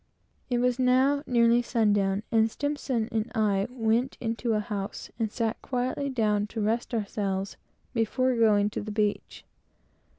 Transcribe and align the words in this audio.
It 0.49 0.57
was 0.57 0.79
now 0.79 1.21
nearly 1.27 1.61
sundown, 1.61 2.23
and 2.31 2.45
S 2.45 2.57
and 2.89 3.11
myself 3.13 3.69
went 3.69 4.17
into 4.19 4.53
a 4.53 4.59
house 4.59 5.11
and 5.19 5.31
sat 5.31 5.61
quietly 5.61 6.09
down 6.09 6.47
to 6.47 6.59
rest 6.59 6.95
ourselves 6.95 7.55
before 7.93 8.35
going 8.35 8.63
down 8.63 8.69
to 8.71 8.81
the 8.81 8.91
beach. 8.91 9.45